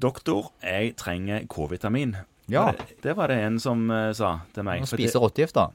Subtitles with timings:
[0.00, 2.16] Doktor, jeg trenger K-vitamin.
[2.48, 2.70] Ja.
[2.72, 4.80] Det, det var det en som uh, sa til meg.
[4.84, 5.70] Man spiser rottegift, da.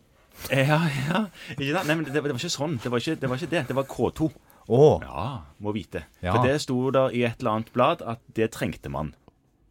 [0.50, 1.22] Ja, ja.
[1.56, 1.88] Ikke sant?
[1.88, 2.80] Nei, men det, det var ikke sånn.
[2.82, 3.30] Det var ikke det.
[3.30, 3.62] Var ikke det.
[3.70, 4.32] det var K2.
[4.66, 4.98] Oh.
[5.04, 5.28] Ja,
[5.62, 6.08] må vite.
[6.24, 6.34] Ja.
[6.34, 9.14] For det sto der i et eller annet blad at det trengte man.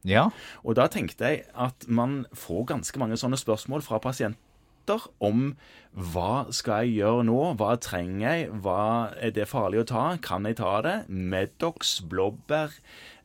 [0.07, 0.29] Ja.
[0.63, 3.99] Og da tenkte jeg at man får ganske mange sånne spørsmål fra
[4.85, 5.55] pasienter om
[5.95, 10.45] hva skal jeg gjøre nå, hva trenger jeg, hva er det farlig å ta, kan
[10.45, 11.09] jeg ta det?
[11.09, 12.71] Medox, blåbær,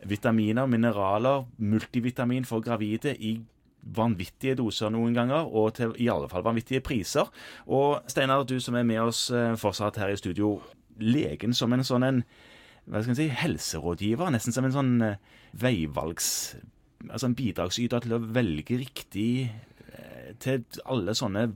[0.05, 3.41] vitaminer, mineraler, multivitamin for gravide i
[3.81, 7.29] vanvittige doser noen ganger, og til i alle fall vanvittige priser.
[7.65, 10.59] Og Steinar, du som er med oss eh, fortsatt her i studio,
[10.99, 12.23] legen som en sånn en
[12.89, 15.23] hva skal si, helserådgiver, nesten som en sånn eh,
[15.57, 16.57] veivalgs...
[16.99, 19.47] Altså en bidragsyter til å velge riktig
[20.43, 21.51] til alle sånne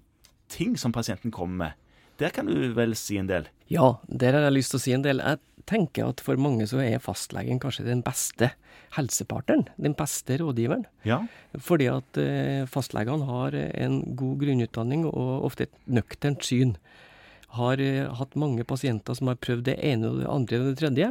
[0.54, 1.80] ting som pasienten kommer med.
[2.22, 3.48] Der kan du vel si en del?
[3.72, 5.22] Ja, der har jeg lyst til å si en del.
[5.24, 8.52] Jeg tenker at for mange så er fastlegen kanskje den beste
[8.98, 9.66] helsepartneren.
[9.82, 10.86] Den beste rådgiveren.
[11.08, 11.24] Ja.
[11.58, 16.76] Fordi at eh, fastlegene har en god grunnutdanning og ofte et nøkternt syn.
[17.58, 20.78] Har eh, hatt mange pasienter som har prøvd det ene og det andre og det
[20.84, 21.10] tredje.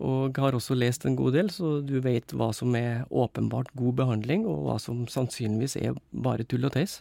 [0.00, 3.98] Og har også lest en god del, så du vet hva som er åpenbart god
[3.98, 7.00] behandling, og hva som sannsynligvis er bare tull og tøys.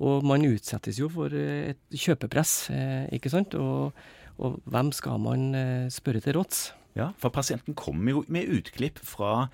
[0.00, 3.56] Og man utsettes jo for eh, et kjøpepress, eh, ikke sant.
[3.56, 3.96] Og,
[4.40, 6.70] og hvem skal man eh, spørre til råds?
[6.92, 9.46] Ja, for pasienten kommer jo med utklipp fra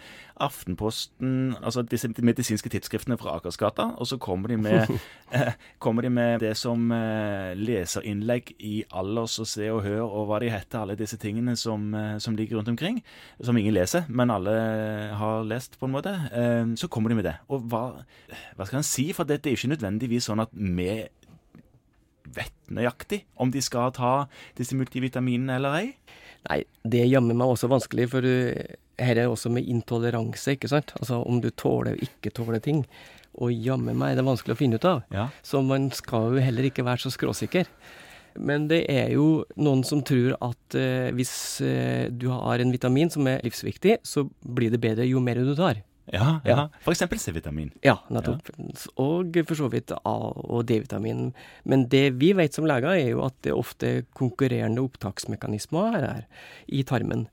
[0.43, 4.91] Aftenposten, altså disse medisinske tidsskriftene fra Akersgata, og så kommer de med,
[5.35, 10.27] eh, kommer de med det som eh, leserinnlegg i Alders og Se og Hør, og
[10.31, 12.99] hva de heter, alle disse tingene som, eh, som ligger rundt omkring,
[13.41, 14.57] som ingen leser, men alle
[15.19, 16.15] har lest, på en måte.
[16.77, 17.35] Så kommer de med det.
[17.53, 17.83] Og hva,
[18.57, 19.11] hva skal en si?
[19.15, 21.07] For det, det er ikke nødvendigvis sånn at vi
[22.37, 24.13] vet nøyaktig om de skal ta
[24.59, 25.87] disse multivitaminene eller ei.
[26.49, 30.95] Nei, det gjemmer meg også vanskelig, for uh, her er også med intoleranse, ikke sant.
[31.01, 32.85] Altså om du tåler og ikke tåler ting.
[33.39, 35.03] Og jammen meg er det vanskelig å finne ut av.
[35.15, 35.29] Ja.
[35.47, 37.69] Så man skal jo heller ikke være så skråsikker.
[38.39, 41.33] Men det er jo noen som tror at eh, hvis
[41.65, 45.55] eh, du har en vitamin som er livsviktig, så blir det bedre jo mer du
[45.59, 45.83] tar.
[46.13, 46.57] Ja, ja.
[46.57, 46.69] Ja.
[46.91, 47.71] Eksempel C-vitamin.
[47.85, 48.49] Ja, nettopp.
[48.97, 51.33] Og for så vidt A- og D-vitamin.
[51.65, 56.07] Men det vi vet som leger, er jo at det er ofte konkurrerende opptaksmekanismer her,
[56.07, 56.23] her
[56.69, 57.27] i tarmen.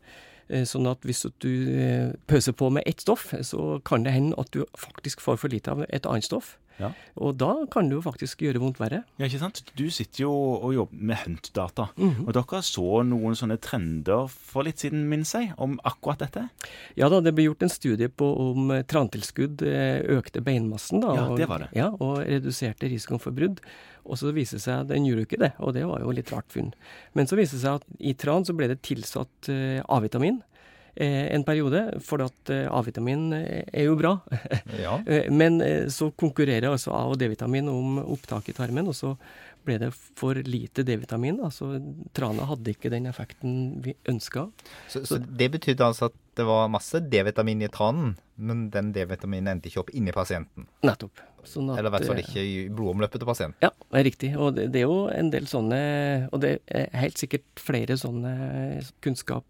[0.50, 1.50] Eh, Sånn at hvis du
[1.80, 5.50] eh, pøser på med ett stoff, så kan det hende at du faktisk får for
[5.50, 6.58] lite av et annet stoff.
[6.80, 6.90] Ja.
[7.18, 9.04] Og da kan det jo faktisk gjøre vondt verre.
[9.18, 9.62] Ja, ikke sant?
[9.80, 12.28] Du sitter jo og jobber med Hunt-data, Mhm.
[12.28, 16.50] og dere så noen sånne trender for litt siden, minnes jeg, om akkurat dette?
[16.98, 21.00] Ja da, det ble gjort en studie på om eh, trantilskudd eh, økte beinmassen.
[21.02, 21.14] da.
[21.16, 21.70] Ja, og- det var det.
[21.74, 23.60] Ja, Og reduserte risikoen for brudd.
[24.06, 26.30] Og så viste det seg at den gjorde ikke det, og det var jo litt
[26.32, 26.74] rart funn.
[27.16, 30.44] Men så viste det seg at i tran så ble det tilsatt eh, A-vitamin
[30.96, 34.16] en periode, for at eh, A-vitamin eh, er jo bra.
[34.86, 34.98] Ja.
[35.06, 39.16] Eh, Men eh, så konkurrerer altså A- og D-vitamin om opptak i tarmen, og så
[39.66, 41.40] ble det for lite D-vitamin.
[41.44, 41.72] Altså
[42.14, 44.48] trana hadde ikke den effekten vi ønska.
[44.88, 49.56] Så, så det betydde altså at det var masse D-vitamin i tranen, men den D-vitaminen
[49.56, 50.68] endte ikke opp inni pasienten?
[50.86, 51.24] Nettopp.
[51.46, 53.58] Sånn at, Eller i hvert fall eh, ikke i blodomløpet til pasienten?
[53.66, 54.30] Ja, det er riktig.
[54.38, 55.78] Og det, det er jo en del sånne
[56.34, 58.32] Og det er helt sikkert flere sånne
[59.06, 59.46] kunnskap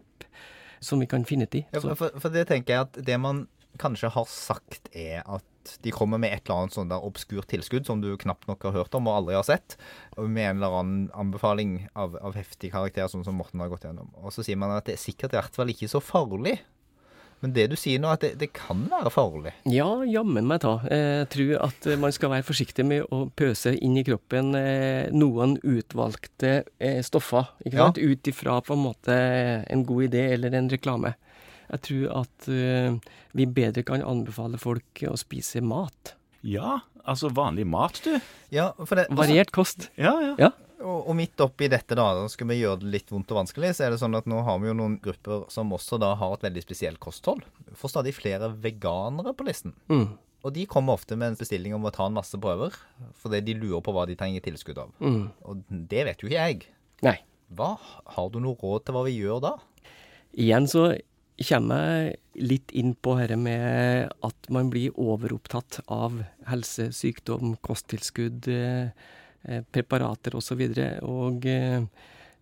[0.80, 1.66] som vi kan finne til.
[1.74, 3.46] Ja, for, for det tenker jeg at det man
[3.80, 5.44] kanskje har sagt, er at
[5.82, 8.76] de kommer med et eller annet sånn der obskurt tilskudd som du knapt nok har
[8.76, 9.76] hørt om og aldri har sett,
[10.16, 14.12] med en eller annen anbefaling av, av heftig karakter, sånn som Morten har gått gjennom.
[14.22, 16.58] Og så sier man at det er sikkert i hvert fall ikke så farlig.
[17.46, 19.52] Men det du sier nå, at det, det kan være farlig.
[19.70, 20.80] ja, jammen meg ta.
[20.90, 25.54] Jeg tror at man skal være forsiktig med å pøse inn i kroppen eh, noen
[25.62, 27.52] utvalgte eh, stoffer.
[27.64, 27.86] ikke Ja.
[27.86, 28.02] sant?
[28.02, 29.14] Ut ifra på en måte
[29.70, 31.14] en god idé eller en reklame.
[31.70, 32.98] Jeg tror at eh,
[33.38, 36.16] vi bedre kan anbefale folk å spise mat.
[36.46, 38.18] Ja, altså vanlig mat, du.
[38.54, 39.88] Ja, for det, Variert kost.
[39.98, 40.34] Ja, ja.
[40.38, 40.50] Ja.
[40.76, 43.72] Og, og midt oppi dette, da, da skal vi gjøre det litt vondt og vanskelig,
[43.78, 46.36] så er det sånn at nå har vi jo noen grupper som også da har
[46.36, 47.46] et veldig spesielt kosthold.
[47.80, 49.72] Får stadig flere veganere på listen.
[49.88, 50.10] Mm.
[50.46, 52.76] Og de kommer ofte med en bestilling om å ta en masse prøver,
[53.18, 54.92] fordi de lurer på hva de trenger tilskudd av.
[55.00, 55.24] Mm.
[55.48, 56.68] Og det vet jo ikke jeg.
[57.06, 57.16] Nei.
[57.56, 57.74] Hva,
[58.14, 59.52] har du noe råd til hva vi gjør da?
[60.36, 60.90] Igjen så
[61.48, 68.48] kommer jeg litt inn på dette med at man blir overopptatt av helse, sykdom, kosttilskudd,
[68.52, 68.92] eh,
[69.72, 70.38] preparater osv.
[70.38, 70.90] Og, så videre.
[71.06, 71.86] og eh,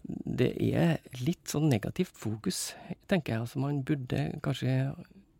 [0.05, 2.75] det er litt sånn negativt fokus,
[3.09, 3.45] tenker jeg.
[3.47, 4.93] Altså man burde kanskje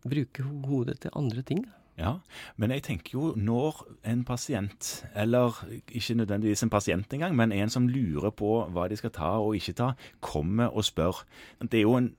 [0.05, 1.65] bruke hodet til andre ting.
[1.95, 2.17] Ja,
[2.59, 5.55] men jeg tenker jo når en pasient, eller
[5.87, 9.55] ikke nødvendigvis en pasient engang, men en som lurer på hva de skal ta og
[9.55, 11.23] ikke ta, kommer og spør.
[11.63, 12.09] Det er jo en,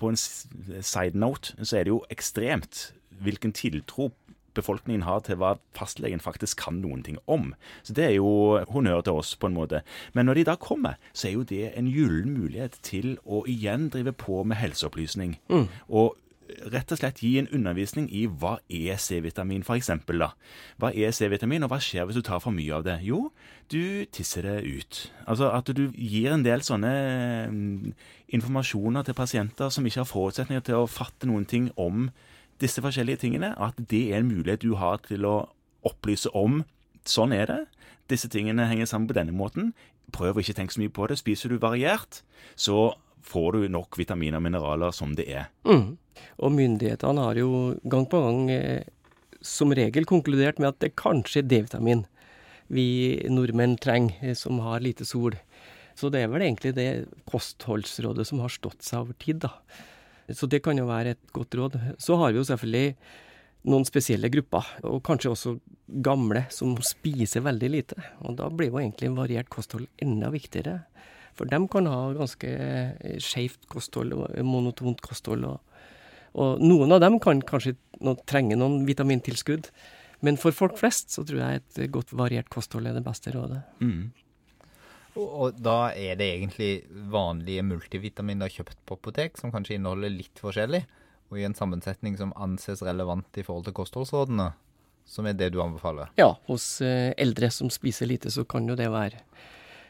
[0.00, 2.88] på en side note så er det jo ekstremt
[3.20, 4.08] hvilken tiltro
[4.58, 7.52] befolkningen har til hva fastlegen faktisk kan noen ting om.
[7.86, 9.82] Så det er jo honnør til oss, på en måte.
[10.12, 13.88] Men når de da kommer, så er jo det en gyllen mulighet til å igjen
[13.94, 15.38] drive på med helseopplysning.
[15.52, 15.68] Mm.
[15.88, 16.16] Og
[16.72, 19.90] rett og slett gi en undervisning i hva er C-vitamin, f.eks.
[20.08, 22.98] Hva er C-vitamin, og hva skjer hvis du tar for mye av det?
[23.06, 23.28] Jo,
[23.72, 25.02] du tisser det ut.
[25.28, 26.94] Altså at du gir en del sånne
[27.52, 27.92] mm,
[28.38, 32.08] informasjoner til pasienter som ikke har forutsetninger til å fatte noen ting om
[32.62, 35.36] disse forskjellige tingene, at det er en mulighet du har til å
[35.86, 36.62] opplyse om
[37.08, 37.60] sånn er det.
[38.10, 39.72] Disse tingene henger sammen på denne måten.
[40.14, 41.18] Prøv å ikke tenke så mye på det.
[41.20, 42.22] Spiser du variert,
[42.56, 42.94] så
[43.28, 45.48] får du nok vitaminer og mineraler som det er.
[45.68, 45.98] Mm.
[46.42, 47.50] Og myndighetene har jo
[47.84, 48.86] gang på gang eh,
[49.44, 52.06] som regel konkludert med at det kanskje er D-vitamin
[52.72, 52.88] vi
[53.32, 55.36] nordmenn trenger, eh, som har lite sol.
[55.98, 59.56] Så det er vel egentlig det kostholdsrådet som har stått seg over tid, da.
[60.28, 61.78] Så det kan jo være et godt råd.
[62.02, 62.96] Så har vi jo selvfølgelig
[63.68, 65.54] noen spesielle grupper, og kanskje også
[66.04, 67.98] gamle, som spiser veldig lite.
[68.24, 70.82] Og da blir jo egentlig variert kosthold enda viktigere.
[71.38, 75.46] For dem kan ha ganske skjevt skeivt kosthold og monotont kosthold.
[75.48, 75.84] Og,
[76.38, 77.76] og noen av dem kan kanskje
[78.28, 79.70] trenge noen vitamintilskudd.
[80.26, 83.60] Men for folk flest så tror jeg et godt variert kosthold er det beste rådet.
[83.78, 84.10] Mm.
[85.18, 86.70] Og, da er det egentlig
[87.10, 90.84] vanlige multivitaminer kjøpt på apotek, som kanskje inneholder litt forskjellig,
[91.28, 94.52] og i en sammensetning som anses relevant i forhold til kostholdsrådene,
[95.08, 96.12] som er det du anbefaler?
[96.20, 99.18] Ja, hos eh, eldre som spiser lite, så kan jo det være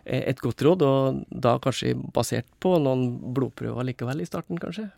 [0.04, 4.88] eh, et godt råd, og da kanskje basert på noen blodprøver likevel i starten, kanskje.